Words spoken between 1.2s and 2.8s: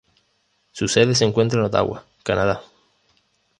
encuentra en Ottawa, Canadá.